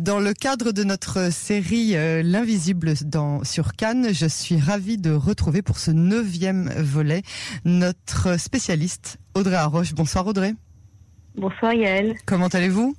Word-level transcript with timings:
Dans 0.00 0.18
le 0.18 0.32
cadre 0.32 0.72
de 0.72 0.82
notre 0.82 1.30
série 1.30 1.94
euh, 1.94 2.22
L'invisible 2.22 2.94
dans 3.04 3.44
sur 3.44 3.74
Cannes, 3.74 4.14
je 4.14 4.24
suis 4.24 4.58
ravie 4.58 4.96
de 4.96 5.12
retrouver 5.12 5.60
pour 5.60 5.76
ce 5.76 5.90
neuvième 5.90 6.70
volet 6.78 7.20
notre 7.66 8.40
spécialiste 8.40 9.18
Audrey 9.34 9.56
Arroche. 9.56 9.92
Bonsoir 9.92 10.26
Audrey. 10.26 10.54
Bonsoir 11.36 11.74
Yael. 11.74 12.14
Comment 12.24 12.46
allez-vous? 12.46 12.96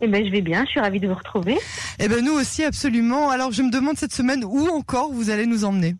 Eh 0.00 0.08
ben 0.08 0.24
je 0.24 0.30
vais 0.30 0.40
bien, 0.40 0.64
je 0.64 0.70
suis 0.70 0.80
ravie 0.80 1.00
de 1.00 1.08
vous 1.08 1.14
retrouver. 1.14 1.58
Eh 1.98 2.08
ben 2.08 2.24
nous 2.24 2.32
aussi 2.32 2.64
absolument. 2.64 3.28
Alors 3.28 3.52
je 3.52 3.60
me 3.60 3.70
demande 3.70 3.98
cette 3.98 4.14
semaine 4.14 4.42
où 4.42 4.68
encore 4.68 5.12
vous 5.12 5.28
allez 5.28 5.44
nous 5.44 5.66
emmener? 5.66 5.96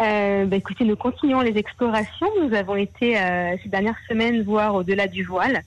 Euh, 0.00 0.46
bah, 0.46 0.56
écoutez, 0.56 0.84
nous 0.84 0.96
continuons 0.96 1.40
les 1.40 1.56
explorations. 1.58 2.28
Nous 2.42 2.54
avons 2.54 2.76
été 2.76 3.20
euh, 3.20 3.56
ces 3.62 3.68
dernières 3.68 3.98
semaines 4.08 4.42
voir 4.42 4.74
au-delà 4.74 5.06
du 5.06 5.22
voile, 5.24 5.62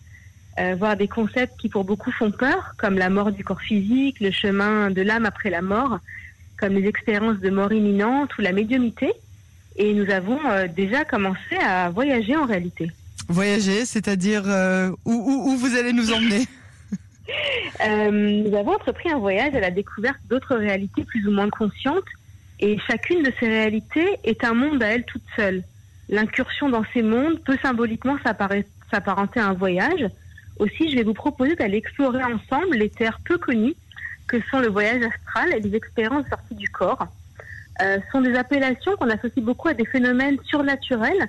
euh, 0.60 0.76
voir 0.76 0.96
des 0.96 1.08
concepts 1.08 1.60
qui 1.60 1.70
pour 1.70 1.84
beaucoup 1.84 2.12
font 2.12 2.32
peur, 2.32 2.76
comme 2.78 2.98
la 2.98 3.10
mort 3.10 3.32
du 3.32 3.44
corps 3.44 3.62
physique, 3.62 4.20
le 4.20 4.32
chemin 4.32 4.92
de 4.92 5.02
l'âme 5.02 5.26
après 5.26 5.50
la 5.50 5.62
mort, 5.62 6.00
comme 6.60 6.74
les 6.74 6.88
expériences 6.88 7.40
de 7.40 7.50
mort 7.50 7.74
imminente 7.74 8.38
ou 8.38 8.42
la 8.42 8.52
médiumité. 8.52 9.12
Et 9.76 9.94
nous 9.94 10.10
avons 10.12 10.40
euh, 10.50 10.68
déjà 10.68 11.04
commencé 11.06 11.56
à 11.60 11.90
voyager 11.90 12.36
en 12.36 12.46
réalité. 12.46 12.92
Voyager, 13.28 13.86
c'est-à-dire 13.86 14.44
euh, 14.46 14.92
où, 15.06 15.14
où, 15.14 15.52
où 15.52 15.58
vous 15.58 15.76
allez 15.76 15.94
nous 15.94 16.12
emmener? 16.12 16.46
Euh, 17.86 18.12
nous 18.12 18.56
avons 18.56 18.74
entrepris 18.74 19.10
un 19.10 19.18
voyage 19.18 19.56
à 19.56 19.60
la 19.60 19.72
découverte 19.72 20.18
d'autres 20.30 20.56
réalités 20.56 21.04
plus 21.04 21.26
ou 21.28 21.32
moins 21.32 21.50
conscientes, 21.50 22.04
et 22.60 22.78
chacune 22.88 23.24
de 23.24 23.32
ces 23.40 23.48
réalités 23.48 24.08
est 24.24 24.44
un 24.44 24.54
monde 24.54 24.84
à 24.84 24.88
elle 24.88 25.06
toute 25.06 25.24
seule. 25.36 25.64
L'incursion 26.10 26.70
dans 26.70 26.84
ces 26.94 27.02
mondes 27.02 27.40
peut 27.44 27.58
symboliquement 27.62 28.18
s'apparenter 28.92 29.40
à 29.40 29.48
un 29.48 29.54
voyage. 29.54 30.06
Aussi, 30.60 30.90
je 30.90 30.96
vais 30.96 31.04
vous 31.04 31.14
proposer 31.14 31.56
d'aller 31.56 31.78
explorer 31.78 32.24
ensemble 32.24 32.76
les 32.76 32.90
terres 32.90 33.20
peu 33.26 33.38
connues 33.38 33.76
que 34.28 34.38
sont 34.50 34.60
le 34.60 34.70
voyage 34.70 35.04
astral 35.04 35.54
et 35.56 35.60
les 35.60 35.76
expériences 35.76 36.26
sorties 36.30 36.56
du 36.56 36.70
corps. 36.70 37.08
Euh, 37.82 37.98
sont 38.12 38.22
des 38.22 38.36
appellations 38.36 38.96
qu'on 38.98 39.10
associe 39.10 39.44
beaucoup 39.44 39.68
à 39.68 39.74
des 39.74 39.86
phénomènes 39.86 40.38
surnaturels. 40.46 41.28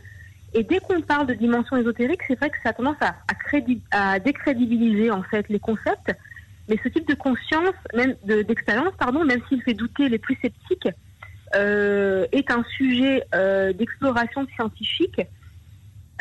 Et 0.53 0.63
dès 0.63 0.79
qu'on 0.79 1.01
parle 1.01 1.27
de 1.27 1.35
dimension 1.35 1.77
ésotérique, 1.77 2.21
c'est 2.29 2.39
vrai 2.39 2.51
que 2.51 2.57
ça 2.63 2.71
a 2.71 2.73
tendance 2.75 3.01
à, 3.01 3.17
à, 3.29 3.35
crédi- 3.35 3.83
à 3.91 4.19
décrédibiliser 4.19 5.11
en 5.11 5.23
fait 5.23 5.48
les 5.48 5.59
concepts. 5.59 6.13
Mais 6.69 6.79
ce 6.83 6.89
type 6.89 7.09
de 7.09 7.15
conscience, 7.15 7.75
même 7.95 8.17
de- 8.23 8.43
d'expérience, 8.43 8.93
pardon, 8.98 9.25
même 9.25 9.41
s'il 9.48 9.63
fait 9.63 9.75
douter 9.75 10.09
les 10.09 10.19
plus 10.19 10.37
sceptiques, 10.41 10.89
euh, 11.57 12.27
est 12.33 12.51
un 12.51 12.65
sujet 12.77 13.25
euh, 13.35 13.73
d'exploration 13.73 14.47
scientifique 14.55 15.20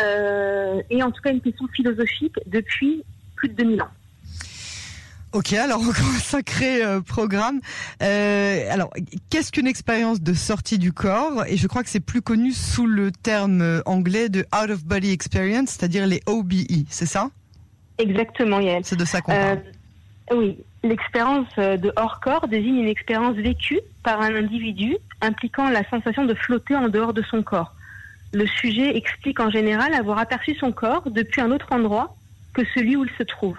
euh, 0.01 0.42
et 0.95 1.01
en 1.03 1.11
tout 1.11 1.21
cas 1.21 1.31
une 1.31 1.41
question 1.41 1.67
philosophique 1.73 2.35
depuis 2.45 3.03
plus 3.35 3.49
de 3.49 3.53
2000 3.55 3.81
ans. 3.81 3.87
Ok, 5.33 5.53
alors 5.53 5.79
encore 5.81 5.95
un 6.15 6.19
sacré 6.19 6.83
euh, 6.83 7.01
programme. 7.01 7.59
Euh, 8.03 8.71
alors, 8.71 8.91
qu'est-ce 9.31 9.51
qu'une 9.51 9.65
expérience 9.65 10.21
de 10.21 10.33
sortie 10.35 10.77
du 10.77 10.93
corps? 10.93 11.45
Et 11.47 11.57
je 11.57 11.65
crois 11.67 11.81
que 11.83 11.89
c'est 11.89 11.99
plus 11.99 12.21
connu 12.21 12.51
sous 12.51 12.85
le 12.85 13.11
terme 13.11 13.61
euh, 13.61 13.81
anglais 13.87 14.29
de 14.29 14.45
out 14.55 14.69
of 14.69 14.85
body 14.85 15.11
experience, 15.11 15.69
c'est-à-dire 15.71 16.05
les 16.05 16.21
OBE, 16.27 16.53
c'est 16.89 17.07
ça? 17.07 17.31
Exactement, 17.97 18.59
Yael. 18.59 18.83
C'est 18.85 18.95
de 18.95 19.05
ça 19.05 19.21
qu'on 19.21 19.31
Euh, 19.33 19.55
parle. 19.55 20.39
oui, 20.39 20.57
l'expérience 20.83 21.47
de 21.57 21.91
hors 21.95 22.19
corps 22.19 22.47
désigne 22.47 22.75
une 22.81 22.87
expérience 22.87 23.35
vécue 23.35 23.79
par 24.03 24.21
un 24.21 24.35
individu 24.35 24.97
impliquant 25.21 25.67
la 25.69 25.87
sensation 25.89 26.25
de 26.25 26.35
flotter 26.35 26.75
en 26.75 26.89
dehors 26.89 27.13
de 27.13 27.23
son 27.23 27.41
corps. 27.41 27.73
Le 28.33 28.47
sujet 28.47 28.97
explique 28.97 29.39
en 29.39 29.51
général 29.51 29.93
avoir 29.93 30.17
aperçu 30.17 30.55
son 30.55 30.71
corps 30.71 31.09
depuis 31.09 31.41
un 31.41 31.51
autre 31.51 31.67
endroit 31.71 32.15
que 32.53 32.63
celui 32.73 32.95
où 32.95 33.05
il 33.05 33.11
se 33.17 33.23
trouve. 33.23 33.57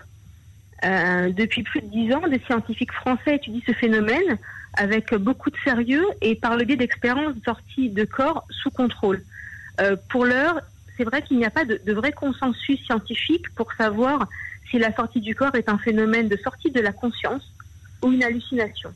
Euh, 0.85 1.31
depuis 1.31 1.63
plus 1.63 1.81
de 1.81 1.87
dix 1.87 2.13
ans, 2.13 2.27
des 2.29 2.41
scientifiques 2.41 2.93
français 2.93 3.37
étudient 3.37 3.63
ce 3.67 3.73
phénomène 3.73 4.39
avec 4.75 5.15
beaucoup 5.15 5.51
de 5.51 5.57
sérieux 5.65 6.05
et 6.21 6.35
par 6.35 6.57
le 6.57 6.65
biais 6.65 6.77
d'expériences 6.77 7.37
de 7.37 7.45
sortie 7.45 7.89
de 7.91 8.05
corps 8.05 8.45
sous 8.51 8.71
contrôle. 8.71 9.23
Euh, 9.81 9.97
pour 10.11 10.25
l'heure, 10.25 10.61
c'est 10.97 11.05
vrai 11.05 11.23
qu'il 11.23 11.39
n'y 11.39 11.45
a 11.45 11.51
pas 11.51 11.65
de, 11.65 11.93
vrai 11.93 12.13
consensus 12.13 12.85
scientifique 12.85 13.49
pour 13.55 13.73
savoir 13.75 14.29
si 14.71 14.79
la 14.79 14.93
sortie 14.93 15.21
du 15.21 15.35
corps 15.37 15.55
est 15.55 15.69
un 15.69 15.79
phénomène 15.79 16.29
de 16.29 16.37
sortie 16.37 16.73
de 16.73 16.81
la 16.81 16.93
conscience 16.93 17.43
ou 18.03 18.11
une 18.11 18.25
hallucination. 18.25 18.93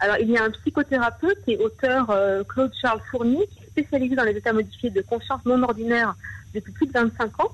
Alors, 0.00 0.16
il 0.20 0.30
y 0.30 0.36
a 0.36 0.44
un 0.44 0.50
psychothérapeute 0.50 1.42
et 1.46 1.58
auteur, 1.58 2.10
euh, 2.10 2.42
Claude 2.44 2.72
Charles 2.80 3.02
Fournier, 3.10 3.46
spécialisé 3.72 4.14
dans 4.14 4.24
les 4.24 4.36
états 4.36 4.52
modifiés 4.52 4.90
de 4.90 5.02
conscience 5.02 5.44
non 5.44 5.62
ordinaire 5.62 6.14
depuis 6.54 6.72
plus 6.72 6.86
de 6.86 6.92
25 6.92 7.40
ans. 7.40 7.50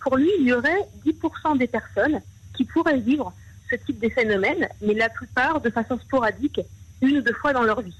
Pour 0.00 0.16
lui, 0.16 0.30
il 0.38 0.46
y 0.46 0.52
aurait 0.52 0.88
10% 1.04 1.58
des 1.58 1.66
personnes 1.66 2.20
qui 2.54 2.64
pourraient 2.64 2.98
vivre 2.98 3.32
ce 3.70 3.76
type 3.76 3.98
de 3.98 4.08
phénomène, 4.08 4.68
mais 4.80 4.94
la 4.94 5.08
plupart 5.08 5.60
de 5.60 5.70
façon 5.70 5.98
sporadique, 5.98 6.60
une 7.02 7.18
ou 7.18 7.20
deux 7.20 7.34
fois 7.34 7.52
dans 7.52 7.62
leur 7.62 7.80
vie. 7.80 7.96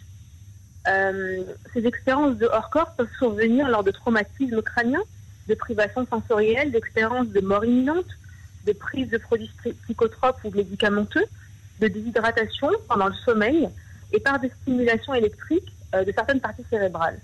Euh, 0.88 1.43
ces 1.75 1.87
expériences 1.87 2.37
de 2.38 2.47
hors-corps 2.47 2.94
peuvent 2.97 3.10
survenir 3.19 3.69
lors 3.69 3.83
de 3.83 3.91
traumatismes 3.91 4.62
crâniens, 4.62 5.03
de 5.48 5.54
privations 5.54 6.06
sensorielles, 6.06 6.71
d'expériences 6.71 7.28
de 7.28 7.41
mort 7.41 7.65
imminente, 7.65 8.06
de 8.65 8.72
prise 8.72 9.09
de 9.10 9.19
produits 9.19 9.50
psychotropes 9.83 10.38
ou 10.44 10.50
médicamenteux, 10.50 11.25
de 11.81 11.88
déshydratation 11.88 12.71
pendant 12.88 13.09
le 13.09 13.15
sommeil 13.25 13.69
et 14.12 14.21
par 14.21 14.38
des 14.38 14.50
stimulations 14.62 15.15
électriques 15.15 15.72
euh, 15.94 16.04
de 16.04 16.12
certaines 16.12 16.41
parties 16.41 16.65
cérébrales. 16.71 17.21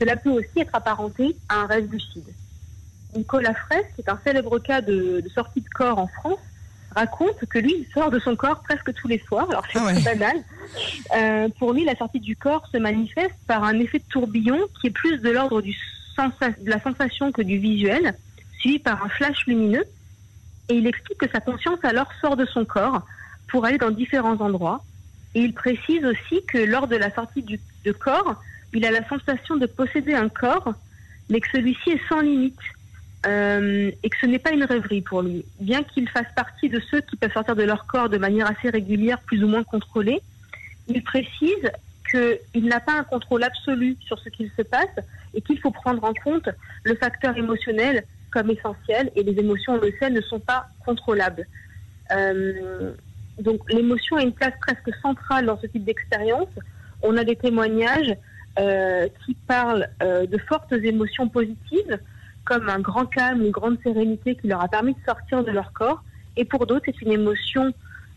Cela 0.00 0.16
peut 0.16 0.30
aussi 0.30 0.58
être 0.60 0.74
apparenté 0.74 1.36
à 1.48 1.56
un 1.60 1.66
rêve 1.66 1.90
lucide. 1.90 2.24
Nicolas 3.14 3.54
Fraisse, 3.54 3.86
qui 3.94 4.02
est 4.02 4.10
un 4.10 4.18
célèbre 4.24 4.58
cas 4.58 4.80
de, 4.80 5.20
de 5.20 5.28
sortie 5.28 5.60
de 5.60 5.68
corps 5.68 5.98
en 5.98 6.06
France, 6.06 6.38
raconte 6.94 7.44
que 7.48 7.58
lui, 7.58 7.74
il 7.80 7.92
sort 7.92 8.10
de 8.10 8.18
son 8.18 8.34
corps 8.36 8.62
presque 8.62 8.92
tous 8.94 9.08
les 9.08 9.18
soirs. 9.18 9.48
Alors 9.50 9.64
c'est 9.72 9.78
Ah 9.78 9.86
ouais. 9.86 10.02
banal. 10.02 10.36
Euh, 11.16 11.48
pour 11.58 11.72
lui, 11.72 11.84
la 11.84 11.96
sortie 11.96 12.20
du 12.20 12.36
corps 12.36 12.66
se 12.72 12.78
manifeste 12.78 13.34
par 13.46 13.64
un 13.64 13.78
effet 13.78 13.98
de 13.98 14.04
tourbillon 14.08 14.58
qui 14.80 14.88
est 14.88 14.90
plus 14.90 15.18
de 15.18 15.30
l'ordre 15.30 15.60
du 15.60 15.76
de 16.18 16.68
la 16.68 16.78
sensation 16.82 17.32
que 17.32 17.40
du 17.40 17.56
visuel, 17.56 18.14
suivi 18.58 18.78
par 18.78 19.02
un 19.02 19.08
flash 19.08 19.46
lumineux. 19.46 19.84
Et 20.68 20.74
il 20.74 20.86
explique 20.86 21.16
que 21.16 21.30
sa 21.30 21.40
conscience 21.40 21.78
alors 21.82 22.08
sort 22.20 22.36
de 22.36 22.44
son 22.44 22.66
corps 22.66 23.06
pour 23.48 23.64
aller 23.64 23.78
dans 23.78 23.90
différents 23.90 24.38
endroits. 24.38 24.84
Et 25.34 25.40
il 25.40 25.54
précise 25.54 26.04
aussi 26.04 26.44
que 26.46 26.58
lors 26.58 26.88
de 26.88 26.96
la 26.96 27.10
sortie 27.14 27.42
du, 27.42 27.58
de 27.86 27.92
corps, 27.92 28.36
il 28.72 28.84
a 28.84 28.90
la 28.90 29.06
sensation 29.08 29.56
de 29.56 29.66
posséder 29.66 30.14
un 30.14 30.28
corps, 30.28 30.74
mais 31.28 31.40
que 31.40 31.48
celui-ci 31.50 31.90
est 31.90 32.08
sans 32.08 32.20
limite. 32.20 32.58
Euh, 33.26 33.90
et 34.02 34.08
que 34.08 34.16
ce 34.18 34.24
n'est 34.24 34.38
pas 34.38 34.50
une 34.50 34.64
rêverie 34.64 35.02
pour 35.02 35.20
lui. 35.20 35.44
Bien 35.60 35.82
qu'il 35.82 36.08
fasse 36.08 36.32
partie 36.34 36.70
de 36.70 36.80
ceux 36.90 37.02
qui 37.02 37.16
peuvent 37.16 37.32
sortir 37.32 37.54
de 37.54 37.64
leur 37.64 37.86
corps 37.86 38.08
de 38.08 38.16
manière 38.16 38.50
assez 38.50 38.70
régulière, 38.70 39.18
plus 39.26 39.44
ou 39.44 39.46
moins 39.46 39.62
contrôlée, 39.62 40.22
il 40.88 41.02
précise 41.04 41.70
qu'il 42.10 42.64
n'a 42.64 42.80
pas 42.80 42.94
un 42.94 43.04
contrôle 43.04 43.44
absolu 43.44 43.96
sur 44.00 44.18
ce 44.18 44.30
qu'il 44.30 44.50
se 44.56 44.62
passe 44.62 44.88
et 45.34 45.42
qu'il 45.42 45.58
faut 45.60 45.70
prendre 45.70 46.02
en 46.02 46.14
compte 46.14 46.48
le 46.84 46.94
facteur 46.94 47.36
émotionnel 47.36 48.04
comme 48.30 48.50
essentiel 48.50 49.10
et 49.14 49.22
les 49.22 49.38
émotions, 49.38 49.74
on 49.74 49.80
le 49.80 49.92
sait, 49.98 50.08
ne 50.08 50.22
sont 50.22 50.40
pas 50.40 50.68
contrôlables. 50.86 51.46
Euh, 52.12 52.92
donc 53.38 53.60
l'émotion 53.70 54.16
a 54.16 54.22
une 54.22 54.32
place 54.32 54.54
presque 54.60 54.94
centrale 55.02 55.46
dans 55.46 55.58
ce 55.60 55.66
type 55.66 55.84
d'expérience. 55.84 56.48
On 57.02 57.16
a 57.16 57.24
des 57.24 57.36
témoignages 57.36 58.14
euh, 58.60 59.08
qui 59.24 59.34
parlent 59.34 59.88
euh, 60.02 60.26
de 60.26 60.38
fortes 60.38 60.72
émotions 60.72 61.28
positives, 61.28 61.98
comme 62.44 62.68
un 62.68 62.80
grand 62.80 63.06
calme, 63.06 63.42
une 63.42 63.50
grande 63.50 63.78
sérénité 63.82 64.36
qui 64.36 64.48
leur 64.48 64.62
a 64.62 64.68
permis 64.68 64.92
de 64.92 65.00
sortir 65.06 65.42
de 65.42 65.50
leur 65.50 65.72
corps. 65.72 66.02
Et 66.36 66.44
pour 66.44 66.66
d'autres, 66.66 66.84
c'est 66.86 67.00
une 67.02 67.12
émotion 67.12 67.72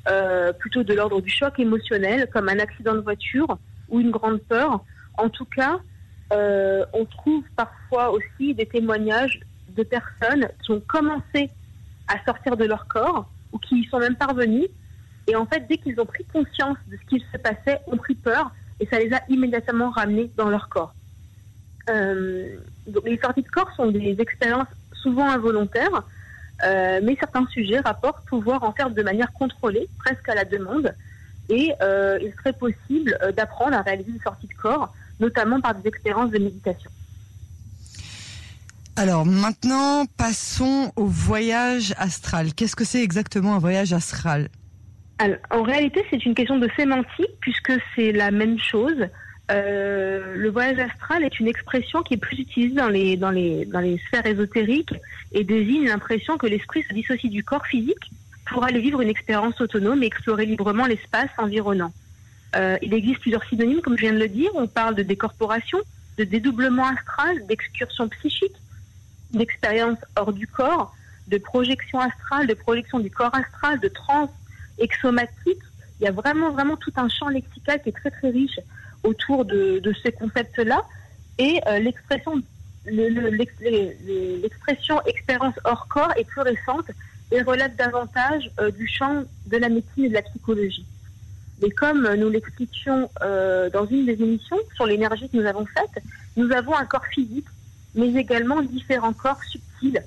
euh, 0.10 0.52
plutôt 0.52 0.84
de 0.84 0.94
l'ordre 0.94 1.22
du 1.22 1.30
choc 1.30 1.60
émotionnel, 1.60 2.28
comme 2.32 2.50
un 2.50 2.60
accident 2.60 2.94
de 2.94 3.00
voiture 3.00 3.58
ou 3.90 4.02
une 4.02 4.12
grande 4.12 4.42
peur. 4.42 4.84
En 5.18 5.30
tout 5.30 5.46
cas, 5.46 5.80
euh, 6.34 6.84
on 6.94 7.06
trouve 7.06 7.44
parfois 7.56 8.12
aussi 8.12 8.54
des 8.54 8.66
témoignages 8.66 9.40
de 9.70 9.84
personnes 9.84 10.48
qui 10.64 10.72
ont 10.72 10.82
commencé 10.82 11.50
à 12.08 12.24
sortir 12.26 12.58
de 12.58 12.66
leur 12.66 12.88
corps 12.88 13.30
ou 13.54 13.60
qui 13.60 13.80
y 13.80 13.86
sont 13.86 14.00
même 14.00 14.16
parvenus. 14.16 14.68
Et 15.28 15.36
en 15.38 15.46
fait, 15.46 15.66
dès 15.70 15.78
qu'ils 15.78 16.00
ont 16.02 16.06
pris 16.06 16.26
conscience 16.26 16.78
de 16.88 16.98
ce 16.98 17.10
qu'il 17.10 17.24
se 17.32 17.38
passait, 17.38 17.80
ont 17.88 17.98
pris 17.98 18.16
peur 18.16 18.52
et 18.80 18.86
ça 18.88 19.00
les 19.00 19.14
a 19.14 19.22
immédiatement 19.30 19.90
ramenés 19.90 20.32
dans 20.38 20.50
leur 20.50 20.70
corps. 20.70 20.94
Euh, 21.90 22.58
donc 22.88 23.06
les 23.06 23.18
sorties 23.18 23.42
de 23.42 23.48
corps 23.48 23.70
sont 23.76 23.88
des 23.88 24.16
expériences 24.20 24.68
souvent 24.94 25.30
involontaires, 25.30 26.04
euh, 26.64 27.00
mais 27.04 27.18
certains 27.20 27.46
sujets 27.48 27.80
rapportent 27.80 28.26
pouvoir 28.26 28.64
en 28.64 28.72
faire 28.72 28.90
de 28.90 29.04
manière 29.04 29.32
contrôlée, 29.34 29.88
presque 30.00 30.28
à 30.30 30.36
la 30.36 30.46
demande, 30.46 30.96
et 31.50 31.74
euh, 31.82 32.18
il 32.22 32.34
serait 32.36 32.54
possible 32.54 33.18
d'apprendre 33.36 33.76
à 33.76 33.82
réaliser 33.82 34.14
des 34.14 34.20
sorties 34.20 34.48
de 34.48 34.54
corps, 34.54 34.94
notamment 35.20 35.60
par 35.60 35.76
des 35.76 35.88
expériences 35.88 36.32
de 36.32 36.40
méditation. 36.40 36.90
Alors 38.96 39.26
maintenant, 39.26 40.06
passons 40.18 40.92
au 40.96 41.06
voyage 41.06 41.96
astral. 41.98 42.54
Qu'est-ce 42.54 42.76
que 42.76 42.86
c'est 42.86 43.04
exactement 43.04 43.56
un 43.56 43.60
voyage 43.60 43.92
astral? 43.92 44.50
En 45.20 45.64
réalité, 45.64 46.04
c'est 46.10 46.26
une 46.26 46.36
question 46.36 46.58
de 46.58 46.68
sémantique, 46.76 47.32
puisque 47.40 47.72
c'est 47.96 48.12
la 48.12 48.32
même 48.32 48.60
chose. 48.60 49.08
Euh, 49.52 50.36
le 50.36 50.50
voyage 50.50 50.80
astral 50.80 51.24
est 51.24 51.40
une 51.40 51.48
expression 51.48 52.02
qui 52.02 52.16
est 52.16 52.18
plus 52.18 52.40
utilisée 52.40 52.76
dans 52.76 52.90
les, 52.90 53.18
dans 53.18 53.30
les, 53.30 53.66
dans 53.66 53.80
les 53.80 53.98
sphères 54.00 54.26
ésotériques 54.26 54.94
et 55.32 55.44
désigne 55.44 55.88
l'impression 55.88 56.38
que 56.38 56.48
l'esprit 56.48 56.84
se 56.84 56.94
dissocie 56.94 57.32
du 57.32 57.44
corps 57.44 57.66
physique 57.66 58.12
pour 58.46 58.64
aller 58.64 58.80
vivre 58.80 59.02
une 59.02 59.10
expérience 59.10 59.60
autonome 59.62 60.04
et 60.04 60.08
explorer 60.08 60.46
librement 60.46 60.86
l'espace 60.86 61.30
environnant. 61.38 61.94
Euh, 62.56 62.78
il 62.82 62.94
existe 62.94 63.20
plusieurs 63.20 63.44
synonymes, 63.46 63.82
comme 63.82 63.98
je 63.98 64.02
viens 64.02 64.14
de 64.14 64.20
le 64.20 64.28
dire. 64.28 64.52
On 64.56 64.68
parle 64.68 64.96
de 64.96 65.04
décorporation, 65.04 65.80
de 66.18 66.24
dédoublement 66.24 66.88
astral, 66.88 67.46
d'excursion 67.48 68.08
psychique, 68.10 68.56
d'expérience 69.32 69.98
hors 70.16 70.34
du 70.34 70.48
corps, 70.48 70.96
de 71.28 71.38
projection 71.38 72.00
astrale, 72.00 72.48
de 72.48 72.54
projection 72.54 73.00
du 73.00 73.10
corps 73.10 73.34
astral, 73.34 73.80
de 73.80 73.88
trans 73.88 74.32
exomatique. 74.78 75.62
Il 76.00 76.06
y 76.06 76.08
a 76.08 76.12
vraiment, 76.12 76.52
vraiment 76.52 76.78
tout 76.78 76.94
un 76.96 77.10
champ 77.10 77.30
lexical 77.30 77.82
qui 77.82 77.90
est 77.90 77.94
très, 77.94 78.12
très 78.12 78.30
riche 78.30 78.60
autour 79.04 79.46
de, 79.46 79.82
ces 80.04 80.12
concepts-là. 80.12 80.84
Et 81.38 81.60
euh, 81.68 81.80
l'expression 81.80 82.42
l'expression 82.86 85.02
expérience 85.06 85.56
hors 85.64 85.88
corps 85.88 86.12
est 86.18 86.26
plus 86.26 86.42
récente 86.42 86.86
et 87.32 87.42
relève 87.42 87.76
davantage 87.76 88.52
euh, 88.60 88.72
du 88.72 88.88
champ 88.88 89.24
de 89.48 89.58
la 89.58 89.70
médecine 89.70 90.06
et 90.06 90.10
de 90.10 90.14
la 90.14 90.22
psychologie. 90.22 90.86
Mais 91.62 91.70
comme 91.70 92.14
nous 92.16 92.30
l'expliquions 92.30 93.10
euh, 93.22 93.70
dans 93.70 93.86
une 93.86 94.06
des 94.06 94.22
émissions 94.22 94.58
sur 94.76 94.86
l'énergie 94.86 95.30
que 95.30 95.38
nous 95.38 95.46
avons 95.46 95.66
faite, 95.66 96.04
nous 96.36 96.52
avons 96.52 96.76
un 96.76 96.86
corps 96.86 97.06
physique, 97.06 97.48
mais 97.96 98.14
également 98.14 98.62
différents 98.62 99.14
corps 99.14 99.42
subtils. 99.44 100.04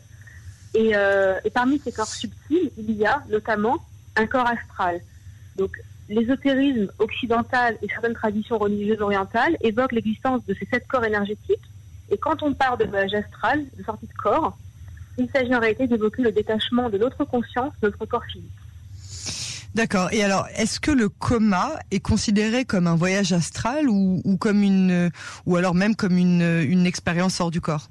Euh, 0.77 1.39
et 1.45 1.51
parmi 1.51 1.79
ces 1.79 1.93
corps 1.93 2.13
subtils, 2.13 2.71
il 2.77 2.91
y 2.93 3.07
a 3.07 3.23
notamment 3.31 3.79
un 4.17 4.27
corps 4.27 4.47
astral. 4.47 5.01
Donc 5.57 5.71
l'ésotérisme 6.09 6.89
occidental 6.99 7.77
et 7.83 7.89
certaines 7.89 8.15
traditions 8.15 8.59
religieuses 8.59 9.01
orientales 9.01 9.57
évoquent 9.61 9.93
l'existence 9.93 10.45
de 10.47 10.55
ces 10.55 10.67
sept 10.67 10.87
corps 10.87 11.05
énergétiques. 11.05 11.61
Et 12.11 12.19
quand 12.19 12.43
on 12.43 12.55
parle 12.55 12.79
de 12.79 12.85
voyage 12.85 13.15
astral, 13.15 13.65
de 13.77 13.83
sortie 13.83 14.07
de 14.07 14.13
corps, 14.13 14.57
il 15.19 15.29
s'agit 15.31 15.55
en 15.55 15.61
réalité 15.61 15.87
d'évoquer 15.87 16.23
le 16.23 16.31
détachement 16.31 16.91
de 16.91 16.99
notre 16.99 17.25
conscience, 17.25 17.73
de 17.83 17.89
notre 17.89 18.07
corps 18.07 18.25
physique. 18.25 18.51
D'accord. 19.75 20.13
Et 20.13 20.23
alors, 20.23 20.47
est-ce 20.57 20.79
que 20.79 20.91
le 20.91 21.09
coma 21.09 21.73
est 21.91 22.01
considéré 22.01 22.65
comme 22.65 22.87
un 22.87 22.95
voyage 22.95 23.33
astral 23.33 23.89
ou, 23.89 24.23
alors 25.57 25.75
même 25.75 25.97
comme 25.97 26.17
une 26.17 26.87
expérience 26.87 27.41
hors 27.41 27.51
du 27.51 27.61
corps? 27.61 27.89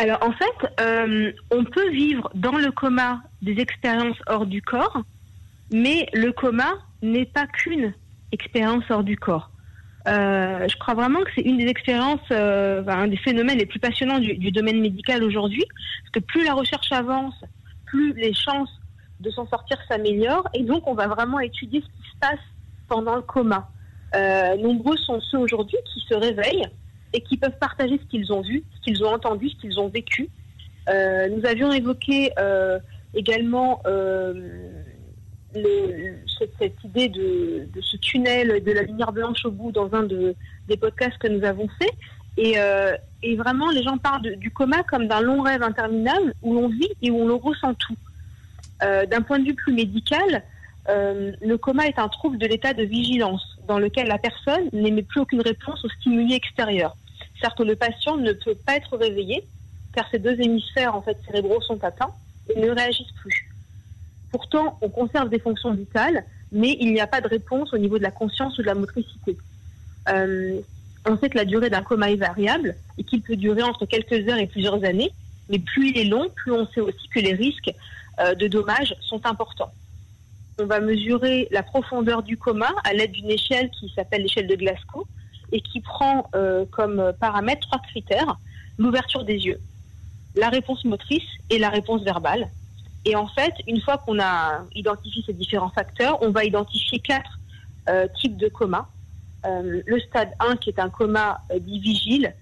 Alors, 0.00 0.16
en 0.22 0.32
fait, 0.32 0.80
euh, 0.80 1.30
on 1.50 1.62
peut 1.62 1.90
vivre 1.90 2.30
dans 2.34 2.56
le 2.56 2.72
coma 2.72 3.20
des 3.42 3.60
expériences 3.60 4.16
hors 4.28 4.46
du 4.46 4.62
corps, 4.62 5.02
mais 5.70 6.08
le 6.14 6.32
coma 6.32 6.72
n'est 7.02 7.26
pas 7.26 7.46
qu'une 7.46 7.92
expérience 8.32 8.82
hors 8.88 9.04
du 9.04 9.18
corps. 9.18 9.50
Euh, 10.08 10.66
je 10.66 10.74
crois 10.78 10.94
vraiment 10.94 11.20
que 11.20 11.30
c'est 11.34 11.42
une 11.42 11.58
des 11.58 11.66
expériences, 11.66 12.26
euh, 12.30 12.82
un 12.86 13.08
des 13.08 13.18
phénomènes 13.18 13.58
les 13.58 13.66
plus 13.66 13.78
passionnants 13.78 14.20
du, 14.20 14.50
domaine 14.50 14.80
médical 14.80 15.22
aujourd'hui, 15.22 15.66
parce 15.68 16.12
que 16.12 16.20
plus 16.20 16.44
la 16.44 16.54
recherche 16.54 16.90
avance, 16.92 17.34
plus 17.84 18.14
les 18.14 18.32
chances 18.32 18.72
de 19.20 19.30
s'en 19.30 19.46
sortir 19.48 19.76
s'améliore. 19.86 20.48
Et 20.54 20.62
donc, 20.62 20.86
on 20.86 20.94
va 20.94 21.08
vraiment 21.08 21.40
étudier 21.40 21.82
ce 21.82 21.86
qui 21.86 22.10
se 22.10 22.16
passe 22.18 22.40
pendant 22.88 23.16
le 23.16 23.22
coma. 23.22 23.68
Nombreux 24.14 24.96
sont 24.96 25.20
ceux 25.20 25.36
aujourd'hui 25.36 25.76
qui 25.92 26.00
se 26.08 26.14
réveillent 26.14 26.70
et 27.12 27.20
qui 27.22 27.36
peuvent 27.36 27.58
partager 27.58 27.98
ce 27.98 28.04
qu'ils 28.08 28.32
ont 28.32 28.40
vu, 28.40 28.62
ce 28.76 28.80
qu'ils 28.82 29.04
ont 29.04 29.12
entendu, 29.12 29.48
ce 29.48 29.56
qu'ils 29.56 29.80
ont 29.80 29.88
vécu. 29.88 30.28
Euh, 30.88 31.28
nous 31.28 31.44
avions 31.46 31.72
évoqué 31.72 32.32
euh, 32.38 32.78
également 33.14 33.82
cette, 36.58 36.84
idée 36.84 37.08
de, 37.08 37.68
ce 37.80 37.96
tunnel 37.96 38.62
de 38.62 38.72
la 38.72 38.82
lumière 38.82 39.12
blanche 39.12 39.44
au 39.44 39.50
bout 39.50 39.72
dans 39.72 39.92
un 39.94 40.04
de, 40.04 40.34
des 40.68 40.76
podcasts 40.76 41.18
que 41.18 41.28
nous 41.28 41.44
avons 41.44 41.68
fait. 41.80 41.92
Et, 42.36 43.36
vraiment, 43.36 43.70
les 43.70 43.82
gens 43.82 43.98
parlent 43.98 44.36
du 44.36 44.50
coma 44.50 44.82
comme 44.84 45.06
d'un 45.08 45.20
long 45.20 45.42
rêve 45.42 45.62
interminable 45.62 46.34
où 46.42 46.54
l'on 46.54 46.68
vit 46.68 46.90
et 47.02 47.10
où 47.10 47.20
on 47.20 47.38
ressent 47.38 47.74
tout. 47.74 47.96
Euh, 48.82 49.04
d'un 49.04 49.20
point 49.20 49.38
de 49.38 49.44
vue 49.44 49.54
plus 49.54 49.74
médical, 49.74 50.42
euh, 50.88 51.32
le 51.40 51.58
coma 51.58 51.86
est 51.86 51.98
un 51.98 52.08
trouble 52.08 52.38
de 52.38 52.46
l'état 52.46 52.72
de 52.72 52.82
vigilance 52.82 53.58
dans 53.68 53.78
lequel 53.78 54.08
la 54.08 54.18
personne 54.18 54.68
n'émet 54.72 55.02
plus 55.02 55.20
aucune 55.20 55.42
réponse 55.42 55.84
aux 55.84 55.90
stimuli 55.90 56.34
extérieurs. 56.34 56.96
Certes, 57.40 57.60
le 57.60 57.76
patient 57.76 58.16
ne 58.16 58.32
peut 58.32 58.54
pas 58.54 58.76
être 58.76 58.96
réveillé 58.96 59.46
car 59.94 60.06
ces 60.10 60.18
deux 60.18 60.40
hémisphères 60.40 61.00
cérébraux 61.26 61.60
sont 61.62 61.82
atteints 61.84 62.12
et 62.48 62.58
ne 62.58 62.70
réagissent 62.70 63.12
plus. 63.20 63.50
Pourtant, 64.30 64.78
on 64.80 64.88
conserve 64.88 65.28
des 65.28 65.40
fonctions 65.40 65.72
vitales, 65.72 66.24
mais 66.52 66.76
il 66.80 66.92
n'y 66.92 67.00
a 67.00 67.06
pas 67.06 67.20
de 67.20 67.28
réponse 67.28 67.72
au 67.72 67.78
niveau 67.78 67.98
de 67.98 68.02
la 68.02 68.10
conscience 68.10 68.56
ou 68.58 68.62
de 68.62 68.66
la 68.66 68.74
motricité. 68.74 69.36
Euh, 70.08 70.60
on 71.06 71.18
sait 71.18 71.28
que 71.28 71.36
la 71.36 71.44
durée 71.44 71.70
d'un 71.70 71.82
coma 71.82 72.10
est 72.10 72.16
variable 72.16 72.76
et 72.98 73.04
qu'il 73.04 73.22
peut 73.22 73.36
durer 73.36 73.62
entre 73.62 73.86
quelques 73.86 74.28
heures 74.28 74.38
et 74.38 74.46
plusieurs 74.46 74.84
années, 74.84 75.10
mais 75.48 75.58
plus 75.58 75.90
il 75.90 75.98
est 75.98 76.04
long, 76.04 76.28
plus 76.34 76.52
on 76.52 76.66
sait 76.68 76.80
aussi 76.80 77.08
que 77.08 77.20
les 77.20 77.34
risques 77.34 77.72
euh, 78.20 78.34
de 78.34 78.46
dommages 78.46 78.94
sont 79.00 79.24
importants. 79.26 79.72
On 80.60 80.66
va 80.66 80.80
mesurer 80.80 81.48
la 81.50 81.62
profondeur 81.62 82.22
du 82.22 82.36
coma 82.36 82.68
à 82.84 82.92
l'aide 82.92 83.12
d'une 83.12 83.30
échelle 83.30 83.70
qui 83.70 83.90
s'appelle 83.96 84.22
l'échelle 84.22 84.46
de 84.46 84.56
Glasgow 84.56 85.06
et 85.52 85.62
qui 85.62 85.80
prend 85.80 86.28
euh, 86.34 86.66
comme 86.70 87.12
paramètre 87.18 87.66
trois 87.66 87.78
critères 87.78 88.38
l'ouverture 88.76 89.24
des 89.24 89.36
yeux, 89.36 89.58
la 90.34 90.50
réponse 90.50 90.84
motrice 90.84 91.28
et 91.48 91.58
la 91.58 91.70
réponse 91.70 92.02
verbale. 92.02 92.48
Et 93.06 93.16
en 93.16 93.26
fait, 93.26 93.54
une 93.66 93.80
fois 93.80 93.96
qu'on 93.98 94.20
a 94.20 94.66
identifié 94.74 95.22
ces 95.24 95.32
différents 95.32 95.70
facteurs, 95.70 96.22
on 96.22 96.30
va 96.30 96.44
identifier 96.44 96.98
quatre 96.98 97.38
euh, 97.88 98.06
types 98.20 98.36
de 98.36 98.48
coma. 98.48 98.86
le 99.44 100.00
stade 100.00 100.32
1 100.40 100.56
qui 100.56 100.68
est 100.68 100.78
un 100.78 100.90
coma 100.90 101.40
dit 101.58 101.80
vigile, 101.80 102.34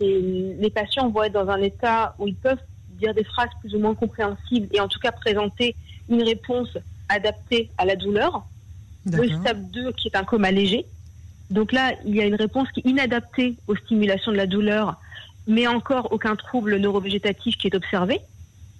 les 0.00 0.70
patients 0.74 1.08
vont 1.10 1.22
être 1.22 1.34
dans 1.34 1.48
un 1.48 1.62
état 1.62 2.16
où 2.18 2.26
ils 2.26 2.34
peuvent 2.34 2.58
dire 2.98 3.14
des 3.14 3.22
phrases 3.22 3.50
plus 3.60 3.72
ou 3.76 3.78
moins 3.78 3.94
compréhensibles 3.94 4.66
et 4.72 4.80
en 4.80 4.88
tout 4.88 4.98
cas 4.98 5.12
présenter 5.12 5.76
une 6.08 6.24
réponse 6.24 6.76
adaptée 7.08 7.70
à 7.78 7.84
la 7.84 7.96
douleur. 7.96 8.44
Le 9.04 9.28
stade 9.28 9.70
2 9.70 9.92
qui 9.92 10.08
est 10.08 10.16
un 10.16 10.24
coma 10.24 10.50
léger. 10.50 10.86
Donc 11.50 11.72
là, 11.72 11.92
il 12.06 12.14
y 12.14 12.20
a 12.20 12.24
une 12.24 12.34
réponse 12.34 12.70
qui 12.72 12.80
est 12.80 12.88
inadaptée 12.88 13.56
aux 13.66 13.76
stimulations 13.76 14.32
de 14.32 14.36
la 14.36 14.46
douleur, 14.46 14.96
mais 15.46 15.66
encore 15.66 16.12
aucun 16.12 16.36
trouble 16.36 16.76
neurovégétatif 16.76 17.56
qui 17.56 17.66
est 17.66 17.74
observé. 17.74 18.20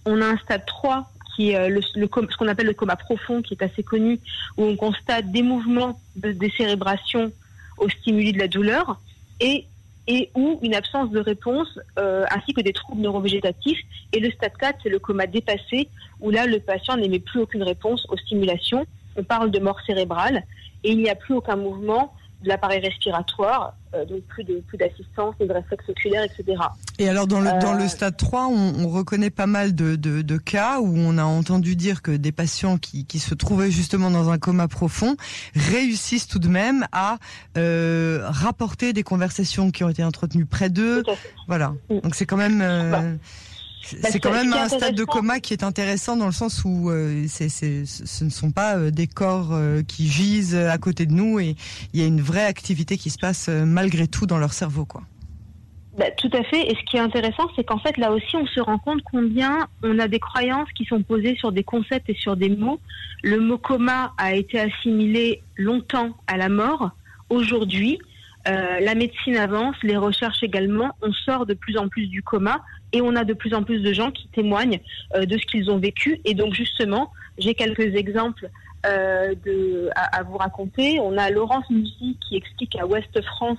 On 0.07 0.21
a 0.23 0.27
un 0.27 0.37
stade 0.39 0.65
3 0.65 1.11
qui 1.35 1.51
est 1.51 1.57
euh, 1.57 1.69
le, 1.69 1.81
ce 1.83 2.37
qu'on 2.37 2.49
appelle 2.49 2.67
le 2.67 2.75
coma 2.75 2.97
profond, 2.97 3.43
qui 3.43 3.55
est 3.55 3.63
assez 3.63 3.83
connu, 3.83 4.21
où 4.57 4.65
on 4.65 4.77
constate 4.77 5.31
des 5.33 5.43
mouvements 5.43 6.01
de 6.17 6.33
décérébration 6.33 7.33
aux 7.79 7.89
stimuli 7.89 8.33
de 8.33 8.39
la 8.39 8.49
douleur. 8.49 9.01
Et 9.41 9.67
et 10.09 10.31
ou 10.35 10.59
une 10.63 10.75
absence 10.75 11.11
de 11.11 11.21
réponse 11.21 11.79
euh, 11.99 12.25
ainsi 12.31 12.53
que 12.53 12.61
des 12.61 12.73
troubles 12.73 13.03
neurovégétatifs. 13.03 13.79
Et 14.13 14.21
le 14.21 14.31
stade 14.31 14.57
4, 14.59 14.81
c'est 14.83 14.89
le 14.89 14.99
coma 14.99 15.27
dépassé, 15.27 15.89
où 16.21 16.31
là, 16.31 16.47
le 16.47 16.59
patient 16.61 16.97
n'émet 16.97 17.21
plus 17.21 17.41
aucune 17.41 17.63
réponse 17.63 18.07
aux 18.09 18.17
stimulations. 18.17 18.85
On 19.17 19.25
parle 19.25 19.51
de 19.51 19.59
mort 19.59 19.81
cérébrale 19.87 20.43
et 20.85 20.93
il 20.93 20.99
n'y 20.99 21.11
a 21.11 21.15
plus 21.15 21.35
aucun 21.35 21.57
mouvement 21.57 22.15
de 22.43 22.49
l'appareil 22.49 22.81
respiratoire, 22.81 23.75
euh, 23.95 24.05
donc 24.05 24.23
plus 24.23 24.45
de 24.45 24.61
plus 24.67 24.79
d'assistance, 24.79 25.35
de 25.39 25.53
réflexes 25.53 25.89
oculaires, 25.89 26.25
etc. 26.25 26.59
Et 26.99 27.09
alors 27.09 27.27
dans 27.27 27.41
le 27.41 27.51
dans 27.61 27.73
le 27.75 27.85
euh, 27.85 27.89
stade 27.89 28.17
3, 28.17 28.47
on, 28.47 28.85
on 28.85 28.89
reconnaît 28.89 29.31
pas 29.31 29.47
mal 29.47 29.75
de, 29.75 29.97
de, 29.97 30.23
de, 30.23 30.37
cas 30.37 30.81
où 30.81 30.95
on 30.97 31.19
a 31.19 31.25
entendu 31.25 31.77
dire 31.77 32.03
que 32.03 32.11
des 32.11 32.33
patients 32.33 32.79
qui, 32.79 33.05
qui 33.07 33.19
se 33.19 33.35
trouvaient 33.35 33.71
justement 33.71 34.11
dans 34.11 34.31
un 34.31 34.39
coma 34.39 34.69
profond 34.69 35.17
réussissent 35.55 36.27
tout 36.27 36.39
de 36.39 36.49
même 36.49 36.87
à 36.93 37.19
euh, 37.57 38.21
rapporter 38.25 38.93
des 38.93 39.03
conversations 39.03 39.71
qui 39.71 39.85
ont 39.85 39.89
été 39.89 40.03
entretenues 40.05 40.47
près 40.47 40.71
d'eux. 40.71 41.03
Voilà. 41.47 41.75
Donc 41.91 42.15
c'est 42.15 42.27
quand 42.27 42.37
même. 42.37 42.61
Euh, 42.63 42.91
bah, 42.91 43.03
c'est 43.83 44.21
quand 44.21 44.33
même 44.33 44.53
un 44.53 44.69
stade 44.69 44.95
de 44.95 45.05
coma 45.05 45.41
qui 45.41 45.53
est 45.53 45.65
intéressant 45.65 46.17
dans 46.17 46.27
le 46.27 46.33
sens 46.33 46.63
où 46.65 46.91
euh, 46.91 47.27
ce 47.29 48.25
ne 48.25 48.31
sont 48.31 48.53
pas 48.53 48.77
euh, 48.77 48.91
des 48.91 49.07
corps 49.07 49.51
euh, 49.53 49.83
qui 49.83 50.09
gisent 50.09 50.57
à 50.57 50.79
côté 50.79 51.07
de 51.07 51.13
nous 51.13 51.41
et 51.41 51.57
il 51.93 52.01
y 52.01 52.03
a 52.03 52.07
une 52.07 52.21
vraie 52.21 52.45
activité 52.45 52.97
qui 52.97 53.11
se 53.11 53.19
passe 53.19 53.49
malgré 53.49 54.07
tout 54.07 54.27
dans 54.27 54.39
leur 54.39 54.53
cerveau, 54.53 54.85
quoi. 54.85 55.03
Bah, 55.99 56.11
tout 56.17 56.31
à 56.33 56.43
fait. 56.45 56.71
Et 56.71 56.75
ce 56.75 56.83
qui 56.91 56.97
est 56.97 57.01
intéressant, 57.01 57.51
c'est 57.55 57.65
qu'en 57.65 57.79
fait, 57.79 57.99
là 57.99 58.13
aussi, 58.13 58.35
on 58.37 58.47
se 58.47 58.61
rend 58.61 58.79
compte 58.79 59.03
combien 59.03 59.69
on 59.83 59.99
a 59.99 60.09
des 60.09 60.21
croyances 60.21 60.71
qui 60.75 60.87
sont 60.87 61.03
posées 61.03 61.37
sur 61.37 61.53
des 61.53 61.65
concepts 61.65 62.09
et 62.09 62.15
sur 62.15 62.35
des 62.37 62.49
mots. 62.49 62.81
Le 63.23 63.39
mot 63.41 63.59
coma 63.59 64.15
a 64.17 64.35
été 64.35 64.59
assimilé 64.59 65.43
longtemps 65.57 66.17
à 66.27 66.39
la 66.39 66.49
mort. 66.49 66.93
Aujourd'hui, 67.29 67.99
la 68.47 68.95
médecine 68.95 69.37
avance, 69.37 69.77
les 69.83 69.97
recherches 69.97 70.43
également. 70.43 70.97
On 71.03 71.13
sort 71.13 71.45
de 71.45 71.55
plus 71.55 71.77
en 71.77 71.89
plus 71.89 72.07
du 72.07 72.23
coma 72.23 72.63
et 72.93 73.01
on 73.01 73.17
a 73.17 73.25
de 73.25 73.33
plus 73.33 73.55
en 73.55 73.63
plus 73.63 73.81
de 73.81 73.93
gens 73.93 74.11
qui 74.11 74.29
témoignent 74.29 74.81
euh, 75.15 75.25
de 75.25 75.39
ce 75.39 75.47
qu'ils 75.47 75.71
ont 75.71 75.79
vécu. 75.79 76.21
Et 76.25 76.35
donc 76.35 76.55
justement, 76.55 77.11
j'ai 77.39 77.55
quelques 77.55 77.95
exemples 77.95 78.51
euh, 78.87 79.35
de, 79.45 79.91
à, 79.95 80.23
vous 80.23 80.37
raconter. 80.37 80.99
On 81.01 81.17
a 81.17 81.31
Laurence 81.31 81.69
Musi 81.71 82.19
qui 82.27 82.37
explique 82.37 82.77
à 82.77 82.87
Ouest 82.87 83.21
France 83.23 83.59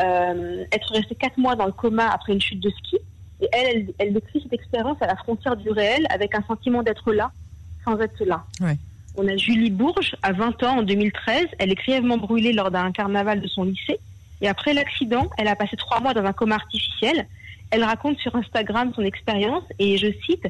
euh, 0.00 0.64
être 0.72 0.92
restée 0.92 1.14
quatre 1.14 1.38
mois 1.38 1.56
dans 1.56 1.66
le 1.66 1.72
coma 1.72 2.08
après 2.08 2.32
une 2.32 2.40
chute 2.40 2.60
de 2.60 2.70
ski. 2.70 2.98
Et 3.40 3.48
elle, 3.52 3.86
elle, 3.98 4.14
décrit 4.14 4.40
cette 4.42 4.52
expérience 4.52 4.96
à 5.00 5.06
la 5.06 5.16
frontière 5.16 5.56
du 5.56 5.70
réel 5.70 6.06
avec 6.10 6.34
un 6.34 6.42
sentiment 6.42 6.82
d'être 6.82 7.12
là 7.12 7.32
sans 7.84 7.98
être 8.00 8.24
là. 8.24 8.44
On 9.16 9.28
a 9.28 9.36
Julie 9.36 9.70
Bourges, 9.70 10.16
à 10.22 10.32
20 10.32 10.62
ans, 10.62 10.78
en 10.78 10.82
2013. 10.82 11.46
Elle 11.58 11.70
est 11.70 11.76
grièvement 11.76 12.16
brûlée 12.16 12.52
lors 12.52 12.70
d'un 12.70 12.90
carnaval 12.92 13.40
de 13.40 13.46
son 13.46 13.64
lycée. 13.64 14.00
Et 14.40 14.48
après 14.48 14.72
l'accident, 14.72 15.30
elle 15.38 15.48
a 15.48 15.56
passé 15.56 15.76
trois 15.76 16.00
mois 16.00 16.14
dans 16.14 16.24
un 16.24 16.32
coma 16.32 16.56
artificiel 16.56 17.26
Elle 17.70 17.84
raconte 17.84 18.18
sur 18.18 18.34
Instagram 18.36 18.92
son 18.94 19.02
expérience 19.02 19.64
et 19.78 19.96
je 19.96 20.08
cite 20.26 20.46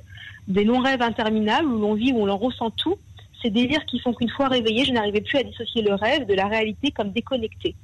des 0.49 0.65
longs 0.65 0.81
rêves 0.81 1.03
interminables 1.03 1.67
où 1.67 1.79
l'on 1.79 1.95
vit, 1.95 2.13
où 2.13 2.27
l'on 2.27 2.37
ressent 2.37 2.71
tout. 2.71 2.97
Ces 3.43 3.51
délires 3.51 3.85
qui 3.87 3.99
font 3.99 4.13
qu'une 4.13 4.31
fois 4.31 4.49
réveillée, 4.49 4.85
je 4.85 4.93
n'arrivais 4.93 5.21
plus 5.21 5.39
à 5.39 5.43
dissocier 5.43 5.83
le 5.83 5.95
rêve 5.95 6.27
de 6.27 6.35
la 6.35 6.47
réalité 6.47 6.91
comme 6.91 7.11
déconnecté. 7.11 7.75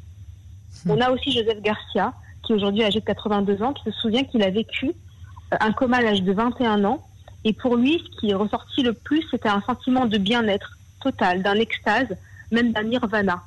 Hmm. 0.84 0.92
On 0.92 1.00
a 1.00 1.10
aussi 1.10 1.32
Joseph 1.32 1.60
Garcia, 1.60 2.14
qui 2.44 2.54
aujourd'hui 2.54 2.82
âgé 2.82 3.00
de 3.00 3.04
82 3.04 3.62
ans, 3.62 3.72
qui 3.72 3.84
se 3.84 3.92
souvient 3.92 4.24
qu'il 4.24 4.42
a 4.42 4.50
vécu 4.50 4.86
euh, 4.86 5.56
un 5.60 5.72
coma 5.72 5.98
à 5.98 6.02
l'âge 6.02 6.22
de 6.22 6.32
21 6.32 6.84
ans. 6.84 7.04
Et 7.44 7.52
pour 7.52 7.76
lui, 7.76 8.02
ce 8.04 8.20
qui 8.20 8.30
est 8.30 8.34
ressorti 8.34 8.82
le 8.82 8.92
plus, 8.92 9.22
c'était 9.30 9.48
un 9.48 9.62
sentiment 9.62 10.06
de 10.06 10.18
bien-être 10.18 10.78
total, 11.02 11.42
d'un 11.42 11.54
extase, 11.54 12.08
même 12.50 12.72
d'un 12.72 12.82
nirvana. 12.82 13.42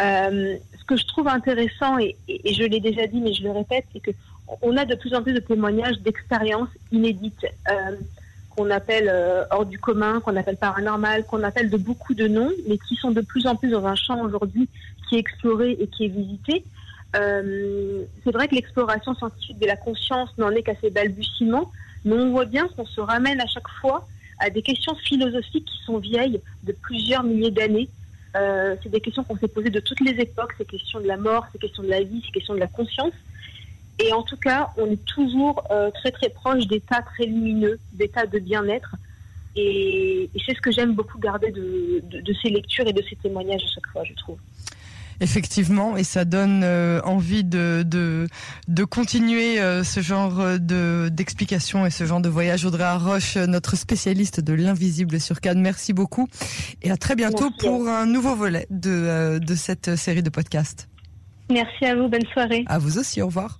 Euh, 0.00 0.56
ce 0.78 0.84
que 0.84 0.96
je 0.96 1.06
trouve 1.06 1.28
intéressant, 1.28 1.98
et, 1.98 2.16
je 2.28 2.64
l'ai 2.64 2.80
déjà 2.80 3.06
dit, 3.06 3.20
mais 3.20 3.32
je 3.32 3.42
le 3.42 3.50
répète, 3.50 3.84
c'est 3.92 4.00
que 4.00 4.10
on 4.62 4.76
a 4.76 4.84
de 4.84 4.94
plus 4.94 5.14
en 5.14 5.22
plus 5.22 5.32
de 5.32 5.40
témoignages 5.40 5.98
d'expériences 6.00 6.70
inédites 6.92 7.46
euh, 7.70 7.96
qu'on 8.56 8.70
appelle 8.70 9.08
euh, 9.12 9.44
hors 9.50 9.66
du 9.66 9.78
commun, 9.78 10.20
qu'on 10.20 10.36
appelle 10.36 10.56
paranormal, 10.56 11.24
qu'on 11.24 11.42
appelle 11.42 11.70
de 11.70 11.76
beaucoup 11.76 12.14
de 12.14 12.26
noms, 12.26 12.52
mais 12.68 12.78
qui 12.78 12.96
sont 12.96 13.10
de 13.10 13.20
plus 13.20 13.46
en 13.46 13.56
plus 13.56 13.70
dans 13.70 13.86
un 13.86 13.94
champ 13.94 14.20
aujourd'hui 14.22 14.68
qui 15.08 15.16
est 15.16 15.18
exploré 15.18 15.76
et 15.80 15.86
qui 15.86 16.06
est 16.06 16.08
visité. 16.08 16.64
Euh, 17.16 18.02
c'est 18.24 18.32
vrai 18.32 18.48
que 18.48 18.54
l'exploration 18.54 19.14
scientifique 19.14 19.58
de 19.58 19.66
la 19.66 19.76
conscience 19.76 20.30
n'en 20.38 20.50
est 20.50 20.62
qu'à 20.62 20.74
ses 20.80 20.90
balbutiements, 20.90 21.70
mais 22.04 22.14
on 22.14 22.30
voit 22.30 22.44
bien 22.44 22.68
qu'on 22.68 22.86
se 22.86 23.00
ramène 23.00 23.40
à 23.40 23.46
chaque 23.46 23.68
fois 23.80 24.06
à 24.40 24.50
des 24.50 24.62
questions 24.62 24.94
philosophiques 24.94 25.64
qui 25.64 25.84
sont 25.84 25.98
vieilles 25.98 26.40
de 26.64 26.72
plusieurs 26.72 27.22
milliers 27.22 27.50
d'années. 27.50 27.88
C'est 28.34 28.88
des 28.88 29.00
questions 29.00 29.24
qu'on 29.24 29.36
s'est 29.36 29.48
posées 29.48 29.70
de 29.70 29.80
toutes 29.80 29.98
les 29.98 30.12
époques, 30.12 30.54
ces 30.58 30.64
questions 30.64 31.00
de 31.00 31.08
la 31.08 31.16
mort, 31.16 31.46
ces 31.52 31.58
questions 31.58 31.82
de 31.82 31.88
la 31.88 32.02
vie, 32.02 32.22
ces 32.24 32.30
questions 32.30 32.54
de 32.54 32.60
la 32.60 32.68
conscience. 32.68 33.12
Et 33.98 34.12
en 34.12 34.22
tout 34.22 34.36
cas, 34.36 34.70
on 34.76 34.86
est 34.86 35.04
toujours 35.06 35.62
euh, 35.70 35.90
très 35.90 36.10
très 36.10 36.28
proche 36.28 36.66
d'états 36.66 37.02
très 37.02 37.26
lumineux, 37.26 37.78
d'états 37.92 38.26
de 38.26 38.38
bien-être. 38.38 38.94
Et, 39.56 40.30
c'est 40.46 40.54
ce 40.54 40.60
que 40.60 40.70
j'aime 40.70 40.94
beaucoup 40.94 41.18
garder 41.18 41.50
de, 41.50 42.32
ces 42.40 42.48
lectures 42.48 42.86
et 42.86 42.92
de 42.92 43.02
ces 43.08 43.16
témoignages 43.16 43.62
à 43.64 43.74
chaque 43.74 43.86
fois, 43.92 44.04
je 44.04 44.14
trouve. 44.14 44.38
Effectivement, 45.20 45.96
et 45.96 46.04
ça 46.04 46.24
donne 46.24 46.62
euh, 46.62 47.00
envie 47.02 47.42
de, 47.42 47.82
de, 47.84 48.84
continuer 48.84 49.60
euh, 49.60 49.82
ce 49.82 49.98
genre 49.98 50.60
de 50.60 51.08
d'explication 51.08 51.84
et 51.84 51.90
ce 51.90 52.04
genre 52.06 52.20
de 52.20 52.28
voyage. 52.28 52.64
Audrey 52.64 52.96
Roche, 52.96 53.36
notre 53.36 53.76
spécialiste 53.76 54.40
de 54.40 54.52
l'invisible 54.52 55.18
sur 55.18 55.40
Cannes, 55.40 55.60
merci 55.60 55.92
beaucoup 55.92 56.28
et 56.82 56.92
à 56.92 56.96
très 56.96 57.16
bientôt 57.16 57.50
pour 57.58 57.88
un 57.88 58.06
nouveau 58.06 58.36
volet 58.36 58.68
de, 58.70 59.40
de 59.40 59.54
cette 59.56 59.96
série 59.96 60.22
de 60.22 60.30
podcasts. 60.30 60.88
Merci 61.50 61.86
à 61.86 61.96
vous, 61.96 62.08
bonne 62.08 62.26
soirée. 62.32 62.62
À 62.66 62.78
vous 62.78 62.98
aussi, 62.98 63.20
au 63.20 63.26
revoir. 63.26 63.58